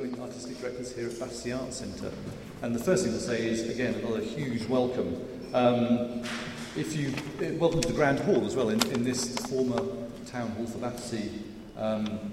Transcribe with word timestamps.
Joint 0.00 0.18
Artistic 0.18 0.58
Directors 0.58 0.96
here 0.96 1.08
at 1.08 1.20
Battersea 1.20 1.52
Arts 1.52 1.76
Centre. 1.76 2.10
And 2.62 2.74
the 2.74 2.82
first 2.82 3.04
thing 3.04 3.12
to 3.12 3.20
say 3.20 3.46
is, 3.46 3.68
again, 3.68 3.96
another 3.96 4.22
huge 4.22 4.66
welcome. 4.66 5.22
Um, 5.52 6.22
if 6.74 6.96
you 6.96 7.12
eh, 7.42 7.54
welcome 7.58 7.82
to 7.82 7.88
the 7.88 7.92
Grand 7.92 8.18
Hall 8.20 8.46
as 8.46 8.56
well 8.56 8.70
in, 8.70 8.80
in 8.92 9.04
this 9.04 9.36
former 9.48 9.82
town 10.24 10.52
hall 10.52 10.64
for 10.64 10.78
Battersea. 10.78 11.30
Um, 11.76 12.32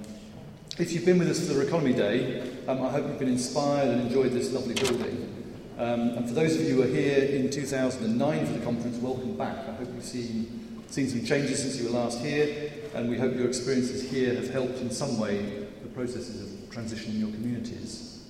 if 0.80 0.94
you've 0.94 1.04
been 1.04 1.20
with 1.20 1.30
us 1.30 1.46
for 1.46 1.56
the 1.56 1.68
Economy 1.68 1.92
Day, 1.92 2.42
um, 2.69 2.81
I 2.83 2.90
hope 2.90 3.06
you've 3.06 3.19
been 3.19 3.28
inspired 3.28 3.90
and 3.90 4.08
enjoyed 4.08 4.31
this 4.31 4.54
lovely 4.54 4.76
building. 4.76 5.54
Um, 5.78 6.12
and 6.12 6.26
for 6.26 6.36
those 6.36 6.56
of 6.56 6.62
you 6.62 6.76
who 6.76 6.81
were 6.84 6.88
here 6.88 7.22
in 7.22 7.49
2009 7.49 8.46
for 8.46 8.54
the 8.54 8.63
conference, 8.63 8.96
welcome 8.99 9.36
back. 9.36 9.68
I 9.68 9.74
hope 9.74 9.90
you've 9.94 10.06
seen, 10.06 10.86
seen 10.88 11.10
some 11.10 11.26
changes 11.26 11.63
since 11.63 11.78
you 11.81 11.90
were 11.92 11.99
last 11.99 12.22
here, 12.22 12.72
and 12.96 13.10
we 13.10 13.18
hope 13.18 13.36
your 13.36 13.49
experiences 13.49 14.10
here 14.10 14.36
have 14.36 14.52
helped 14.52 14.79
in 14.79 14.90
some 14.90 15.20
way 15.20 15.67
processes 15.98 16.44
of 16.44 16.72
transition 16.72 17.14
in 17.14 17.20
your 17.20 17.32
communities. 17.32 18.23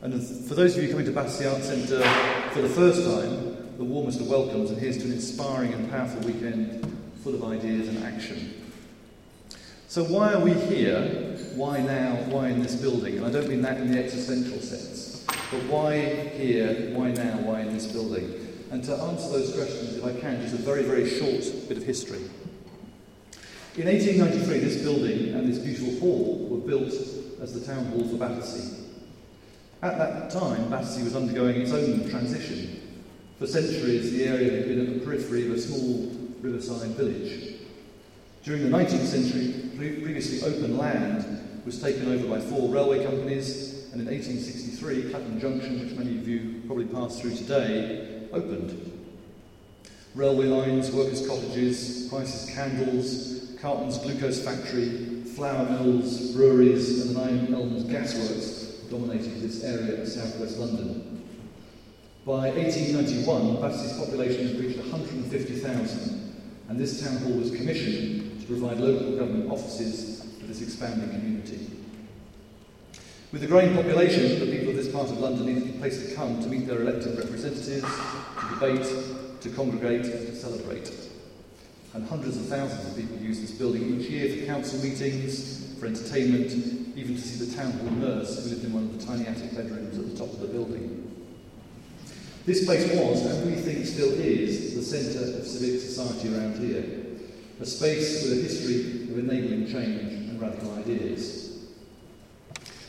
And 0.00 0.14
for 0.48 0.54
those 0.54 0.74
of 0.74 0.82
you 0.82 0.88
coming 0.88 1.04
to 1.04 1.12
Battersea 1.12 1.44
Arts 1.44 1.66
Centre 1.66 2.00
for 2.52 2.62
the 2.62 2.68
first 2.70 3.04
time, 3.04 3.76
the 3.76 3.84
warmest 3.84 4.22
of 4.22 4.28
welcomes, 4.28 4.70
and 4.70 4.80
here's 4.80 4.96
to 4.96 5.04
an 5.04 5.12
inspiring 5.12 5.74
and 5.74 5.90
powerful 5.90 6.22
weekend 6.22 6.80
full 7.22 7.34
of 7.34 7.44
ideas 7.44 7.88
and 7.88 8.02
action. 8.04 8.54
So, 9.86 10.04
why 10.04 10.32
are 10.32 10.40
we 10.40 10.54
here? 10.54 11.36
Why 11.56 11.82
now? 11.82 12.14
Why 12.30 12.48
in 12.48 12.62
this 12.62 12.74
building? 12.74 13.18
And 13.18 13.26
I 13.26 13.30
don't 13.30 13.50
mean 13.50 13.60
that 13.60 13.76
in 13.76 13.92
the 13.92 14.02
existential 14.02 14.60
sense, 14.60 15.26
but 15.26 15.62
why 15.64 15.98
here? 16.38 16.90
Why 16.94 17.10
now? 17.12 17.36
Why 17.40 17.60
in 17.60 17.74
this 17.74 17.86
building? 17.86 18.64
And 18.70 18.82
to 18.84 18.96
answer 18.96 19.28
those 19.28 19.54
questions, 19.54 19.98
if 19.98 20.04
I 20.06 20.18
can, 20.18 20.40
just 20.40 20.54
a 20.54 20.56
very, 20.56 20.84
very 20.84 21.06
short 21.06 21.68
bit 21.68 21.76
of 21.76 21.84
history. 21.84 22.22
In 23.76 23.86
1893, 23.86 24.58
this 24.60 24.82
building 24.82 25.34
and 25.34 25.48
this 25.48 25.58
beautiful 25.58 25.98
hall 25.98 26.46
were 26.48 26.66
built 26.66 26.92
as 27.42 27.52
the 27.52 27.66
town 27.66 27.86
hall 27.86 28.08
for 28.08 28.16
Battersea. 28.16 28.84
At 29.82 29.98
that 29.98 30.30
time, 30.30 30.70
Battersea 30.70 31.02
was 31.02 31.16
undergoing 31.16 31.60
its 31.60 31.72
own 31.72 32.08
transition 32.08 32.84
for 33.38 33.46
centuries, 33.48 34.12
the 34.12 34.24
area 34.26 34.50
had 34.52 34.68
been 34.68 34.80
at 34.80 34.94
the 34.94 35.04
periphery 35.04 35.46
of 35.46 35.52
a 35.52 35.60
small 35.60 36.10
riverside 36.40 36.90
village. 36.90 37.56
During 38.44 38.62
the 38.62 38.68
19th 38.70 39.06
century, 39.06 39.70
previously 39.76 40.40
open 40.48 40.78
land 40.78 41.62
was 41.66 41.80
taken 41.80 42.12
over 42.12 42.28
by 42.28 42.40
four 42.40 42.68
railway 42.68 43.04
companies, 43.04 43.90
and 43.92 44.00
in 44.00 44.06
1863, 44.06 45.10
Clapham 45.10 45.40
Junction, 45.40 45.80
which 45.80 45.98
many 45.98 46.16
of 46.16 46.28
you 46.28 46.62
probably 46.66 46.86
passed 46.86 47.20
through 47.20 47.34
today, 47.34 48.28
opened. 48.32 49.03
Railway 50.14 50.46
lines, 50.46 50.92
workers' 50.92 51.26
cottages, 51.26 52.06
Price's 52.08 52.54
Candles, 52.54 53.40
Garton's 53.60 53.98
Glucose 53.98 54.44
Factory, 54.44 55.24
flour 55.34 55.68
mills, 55.68 56.30
breweries, 56.30 57.00
and 57.00 57.16
the 57.16 57.20
Nine 57.20 57.52
Elms 57.52 57.82
Gasworks 57.84 58.88
dominated 58.88 59.40
this 59.40 59.64
area 59.64 60.00
of 60.00 60.06
southwest 60.06 60.58
London. 60.58 61.20
By 62.24 62.50
1891, 62.50 63.56
Battersea's 63.56 63.98
population 63.98 64.46
had 64.46 64.60
reached 64.60 64.78
150,000, 64.78 66.44
and 66.68 66.78
this 66.78 67.02
town 67.02 67.16
hall 67.16 67.32
was 67.32 67.50
commissioned 67.50 68.40
to 68.40 68.46
provide 68.46 68.78
local 68.78 69.16
government 69.16 69.50
offices 69.50 70.24
for 70.38 70.46
this 70.46 70.62
expanding 70.62 71.08
community. 71.08 71.70
With 73.32 73.40
the 73.40 73.48
growing 73.48 73.74
population, 73.74 74.38
the 74.38 74.56
people 74.56 74.70
of 74.70 74.76
this 74.76 74.92
part 74.92 75.08
of 75.08 75.18
London 75.18 75.46
needed 75.46 75.74
a 75.74 75.78
place 75.78 76.08
to 76.08 76.14
come 76.14 76.40
to 76.40 76.48
meet 76.48 76.68
their 76.68 76.82
elected 76.82 77.18
representatives, 77.18 77.82
to 77.82 78.54
debate, 78.54 78.86
to 79.44 79.50
congregate, 79.50 80.06
and 80.06 80.26
to 80.26 80.34
celebrate. 80.34 80.90
And 81.92 82.08
hundreds 82.08 82.38
of 82.38 82.46
thousands 82.46 82.88
of 82.88 82.96
people 82.96 83.18
use 83.18 83.40
this 83.42 83.50
building 83.50 84.00
each 84.00 84.08
year 84.08 84.40
for 84.40 84.46
council 84.46 84.82
meetings, 84.82 85.76
for 85.78 85.86
entertainment, 85.86 86.50
even 86.96 87.14
to 87.14 87.20
see 87.20 87.44
the 87.44 87.54
town 87.54 87.72
hall 87.72 87.90
nurse 87.90 88.42
who 88.42 88.50
lived 88.50 88.64
in 88.64 88.72
one 88.72 88.84
of 88.84 88.98
the 88.98 89.04
tiny 89.04 89.26
attic 89.26 89.54
bedrooms 89.54 89.98
at 89.98 90.10
the 90.10 90.16
top 90.16 90.32
of 90.32 90.40
the 90.40 90.46
building. 90.46 91.00
This 92.46 92.64
place 92.64 92.90
was, 92.98 93.24
and 93.26 93.54
we 93.54 93.60
think 93.60 93.84
still 93.84 94.12
is, 94.12 94.74
the 94.74 94.82
centre 94.82 95.38
of 95.38 95.46
civic 95.46 95.78
society 95.78 96.34
around 96.34 96.58
here, 96.58 97.04
a 97.60 97.66
space 97.66 98.22
with 98.22 98.38
a 98.38 98.42
history 98.42 99.10
of 99.12 99.18
enabling 99.18 99.66
change 99.66 100.30
and 100.30 100.40
radical 100.40 100.74
ideas. 100.76 101.58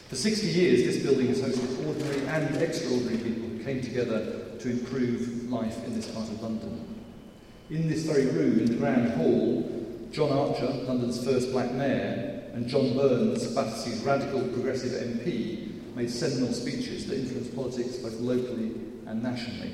For 0.07 0.15
60 0.15 0.47
years, 0.47 0.85
this 0.85 1.03
building 1.03 1.27
has 1.27 1.41
hosted 1.41 1.85
ordinary 1.85 2.25
and 2.27 2.55
extraordinary 2.61 3.17
people 3.17 3.49
who 3.49 3.63
came 3.63 3.81
together 3.81 4.44
to 4.65 4.71
improve 4.71 5.49
life 5.51 5.85
in 5.85 5.95
this 5.95 6.09
part 6.09 6.27
of 6.27 6.41
London. 6.41 6.83
In 7.69 7.87
this 7.87 8.01
very 8.03 8.25
room, 8.25 8.59
in 8.59 8.65
the 8.65 8.75
Grand 8.75 9.11
Hall, 9.11 9.63
John 10.11 10.31
Archer, 10.31 10.71
London's 10.87 11.23
first 11.23 11.51
black 11.51 11.71
mayor, 11.71 12.49
and 12.53 12.67
John 12.67 12.95
Burns, 12.95 13.45
Battersea's 13.53 14.01
radical 14.01 14.41
progressive 14.41 14.91
MP, 14.91 15.95
made 15.95 16.09
seminal 16.09 16.51
speeches 16.51 17.05
that 17.07 17.19
influenced 17.19 17.55
politics 17.55 17.97
both 17.97 18.19
locally 18.19 18.71
and 19.05 19.21
nationally. 19.21 19.73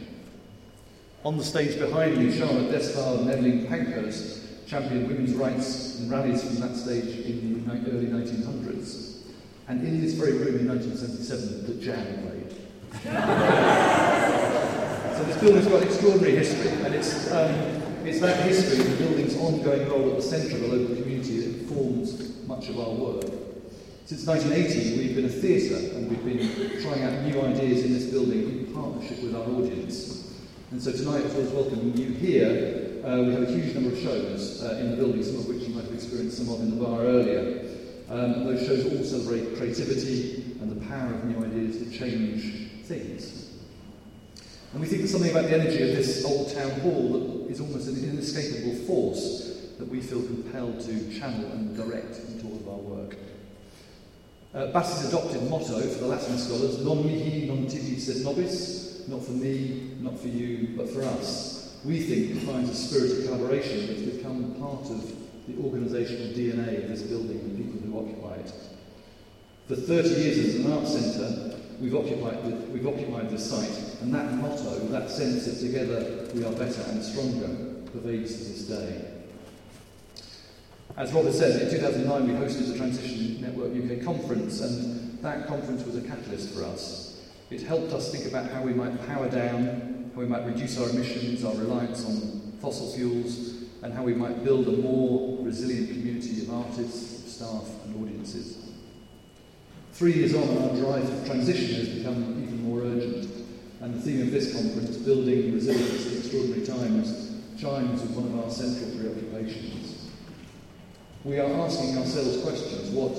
On 1.23 1.37
the 1.37 1.43
stage 1.43 1.79
behind 1.79 2.17
me, 2.17 2.37
Charlotte 2.37 2.69
Despard 2.71 3.21
and 3.21 3.31
Evelyn 3.31 3.67
Pankhurst 3.67 4.67
championed 4.67 5.07
women's 5.07 5.33
rights 5.33 5.99
and 5.99 6.11
rallies 6.11 6.43
from 6.43 6.55
that 6.55 6.75
stage 6.75 7.25
in 7.25 7.65
the 7.65 7.71
early 7.91 8.07
1900s. 8.07 9.21
And 9.67 9.87
in 9.87 10.01
this 10.01 10.15
very 10.15 10.33
room 10.33 10.59
in 10.59 10.67
1977, 10.67 11.67
the 11.67 11.75
Jam 11.81 12.23
played. 12.23 12.49
so 15.21 15.27
this 15.27 15.37
building's 15.39 15.67
got 15.67 15.83
extraordinary 15.83 16.35
history, 16.35 16.71
and 16.83 16.95
it's, 16.95 17.31
um, 17.31 17.53
it's 18.03 18.19
that 18.21 18.43
history, 18.43 18.83
the 18.83 18.95
building's 19.03 19.37
ongoing 19.37 19.87
role 19.87 20.09
at 20.09 20.15
the 20.15 20.21
centre 20.21 20.55
of 20.55 20.61
the 20.61 20.67
local 20.67 20.95
community 20.95 21.41
that 21.41 21.59
informs 21.59 22.43
much 22.47 22.69
of 22.69 22.79
our 22.79 22.89
work. 22.89 23.25
Since 24.05 24.25
1980, 24.25 24.97
we've 24.97 25.15
been 25.15 25.25
a 25.25 25.29
theatre 25.29 25.95
and 25.95 26.09
we've 26.09 26.25
been 26.25 26.81
trying 26.81 27.03
out 27.03 27.21
new 27.21 27.39
ideas 27.39 27.85
in 27.85 27.93
this 27.93 28.05
building 28.05 28.65
in 28.65 28.73
partnership 28.73 29.21
with 29.21 29.35
our 29.35 29.43
audience. 29.43 30.33
And 30.71 30.81
so 30.81 30.91
tonight, 30.91 31.23
as 31.23 31.33
well 31.33 31.45
as 31.45 31.51
welcoming 31.51 31.95
you 31.95 32.13
here, 32.13 33.03
uh, 33.05 33.21
we 33.21 33.33
have 33.33 33.43
a 33.43 33.51
huge 33.51 33.75
number 33.75 33.91
of 33.91 33.99
shows 33.99 34.63
uh, 34.63 34.77
in 34.77 34.89
the 34.89 34.97
building, 34.97 35.23
some 35.23 35.35
of 35.35 35.47
which 35.47 35.61
you 35.61 35.75
might 35.75 35.83
have 35.83 35.93
experienced 35.93 36.37
some 36.37 36.49
of 36.51 36.61
in 36.61 36.71
the 36.71 36.83
bar 36.83 37.01
earlier. 37.01 37.63
Um, 38.09 38.43
those 38.43 38.65
shows 38.65 38.85
all 38.85 39.03
celebrate 39.03 39.55
creativity 39.55 40.57
and 40.61 40.71
the 40.71 40.83
power 40.87 41.13
of 41.13 41.25
new 41.25 41.45
ideas 41.45 41.77
to 41.77 41.95
change 41.95 42.71
things. 42.85 43.50
And 44.71 44.79
we 44.79 44.87
think 44.87 45.01
there's 45.01 45.11
something 45.11 45.31
about 45.31 45.45
the 45.45 45.59
energy 45.59 45.83
of 45.89 45.95
this 45.95 46.23
old 46.23 46.53
town 46.53 46.71
hall 46.79 47.13
that 47.13 47.51
is 47.51 47.59
almost 47.59 47.87
an 47.89 48.03
inescapable 48.03 48.75
force 48.85 49.67
that 49.77 49.87
we 49.87 49.99
feel 49.99 50.21
compelled 50.21 50.79
to 50.81 51.19
channel 51.19 51.51
and 51.51 51.75
direct 51.75 52.17
into 52.29 52.47
all 52.47 52.55
of 52.55 52.67
our 52.69 52.77
work. 52.77 53.17
Uh, 54.53 54.71
Bass's 54.71 55.09
adopted 55.09 55.49
motto 55.49 55.81
for 55.81 55.99
the 55.99 56.07
Latin 56.07 56.37
scholars, 56.37 56.85
non 56.85 57.05
mihi, 57.05 57.47
non 57.47 57.67
tibi 57.67 57.99
sed 57.99 58.23
nobis, 58.23 59.07
not 59.07 59.23
for 59.23 59.31
me, 59.31 59.91
not 59.99 60.17
for 60.19 60.27
you, 60.27 60.69
but 60.77 60.89
for 60.89 61.03
us, 61.03 61.79
we 61.83 61.99
think 61.99 62.39
defines 62.39 62.69
a 62.69 62.75
spirit 62.75 63.11
of 63.11 63.25
collaboration 63.25 63.87
that's 63.87 64.01
become 64.01 64.55
part 64.55 64.89
of 64.89 65.07
the 65.47 65.53
organisational 65.53 66.33
DNA 66.33 66.83
of 66.83 66.89
this 66.89 67.01
building 67.01 67.39
and 67.39 67.57
the 67.57 67.63
people 67.63 67.79
who 67.79 67.99
occupy 67.99 68.35
it. 68.35 68.53
For 69.67 69.75
30 69.75 70.09
years 70.09 70.37
as 70.37 70.55
an 70.55 70.71
arts 70.71 70.91
centre, 70.91 71.60
we've 71.81 71.95
occupied, 71.95 72.43
the, 72.43 72.55
we've 72.71 72.87
occupied 72.87 73.37
site, 73.39 74.01
and 74.01 74.13
that 74.13 74.31
motto, 74.35 74.79
that 74.87 75.09
sense 75.09 75.45
that 75.45 75.59
together 75.59 76.29
we 76.35 76.45
are 76.45 76.51
better 76.53 76.83
and 76.89 77.03
stronger, 77.03 77.47
pervades 77.91 78.37
to 78.37 78.43
this 78.43 78.67
day. 78.67 79.07
As 80.95 81.11
Robert 81.11 81.33
said, 81.33 81.61
in 81.61 81.71
2009 81.71 82.27
we 82.27 82.33
hosted 82.33 82.71
the 82.71 82.77
Transition 82.77 83.41
Network 83.41 83.71
UK 83.71 84.05
conference, 84.05 84.61
and 84.61 85.19
that 85.23 85.47
conference 85.47 85.83
was 85.83 85.97
a 85.97 86.01
catalyst 86.01 86.53
for 86.53 86.63
us. 86.63 87.27
It 87.49 87.63
helped 87.63 87.91
us 87.93 88.11
think 88.11 88.27
about 88.27 88.49
how 88.51 88.61
we 88.61 88.73
might 88.73 89.05
power 89.07 89.27
down, 89.27 90.11
how 90.13 90.21
we 90.21 90.27
might 90.27 90.45
reduce 90.45 90.79
our 90.79 90.89
emissions, 90.89 91.43
our 91.43 91.55
reliance 91.55 92.05
on 92.05 92.53
fossil 92.61 92.93
fuels, 92.93 93.63
and 93.81 93.91
how 93.93 94.03
we 94.03 94.13
might 94.13 94.43
build 94.43 94.67
a 94.67 94.71
more 94.71 95.43
resilient 95.43 95.89
community 95.89 96.43
of 96.43 96.53
artists, 96.53 97.23
of 97.23 97.29
staff, 97.29 97.85
and 97.85 98.03
audiences. 98.03 98.70
Three 100.01 100.13
years 100.13 100.33
on, 100.33 100.57
our 100.57 100.75
drive 100.75 101.07
for 101.07 101.27
transition 101.27 101.75
has 101.75 101.89
become 101.89 102.41
even 102.41 102.63
more 102.63 102.81
urgent, 102.81 103.29
and 103.81 103.93
the 103.93 104.01
theme 104.01 104.23
of 104.23 104.31
this 104.31 104.51
conference, 104.51 104.97
Building 104.97 105.53
Resilience 105.53 106.07
in 106.07 106.17
Extraordinary 106.17 106.65
Times, 106.65 107.31
chimes 107.61 108.01
with 108.01 108.09
one 108.17 108.25
of 108.25 108.43
our 108.43 108.49
central 108.49 108.89
preoccupations 108.97 109.91
we 111.23 111.37
are 111.37 111.51
asking 111.61 111.97
ourselves 111.99 112.41
questions. 112.41 112.89
What, 112.89 113.15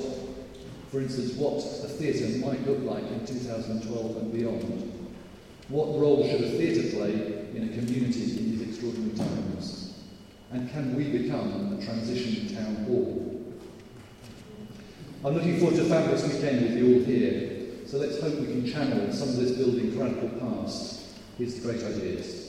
for 0.91 1.01
instance, 1.01 1.35
what 1.35 1.59
a 1.59 1.89
theatre 1.89 2.45
might 2.45 2.67
look 2.67 2.83
like 2.83 3.05
in 3.05 3.25
2012 3.27 4.17
and 4.17 4.33
beyond. 4.33 5.09
What 5.69 6.01
role 6.01 6.29
should 6.29 6.43
a 6.43 6.51
theatre 6.51 6.97
play 6.97 7.13
in 7.55 7.69
a 7.71 7.79
community 7.79 8.39
in 8.39 8.59
these 8.59 8.69
extraordinary 8.69 9.17
times? 9.17 9.95
And 10.51 10.69
can 10.73 10.97
we 10.97 11.17
become 11.17 11.79
a 11.79 11.85
transition 11.85 12.53
town 12.55 12.75
hall? 12.87 13.29
I'm 15.25 15.35
looking 15.35 15.61
forward 15.61 15.77
to 15.77 15.83
a 15.83 15.85
fabulous 15.85 16.27
weekend 16.27 16.63
with 16.63 16.77
you 16.77 16.95
all 16.95 17.05
here. 17.05 17.87
So 17.87 17.99
let's 17.99 18.21
hope 18.21 18.41
we 18.41 18.47
can 18.47 18.67
channel 18.67 19.13
some 19.13 19.29
of 19.29 19.37
this 19.37 19.53
building's 19.53 19.95
radical 19.95 20.29
past. 20.41 21.39
The 21.39 21.45
great 21.61 21.81
ideas. 21.85 22.42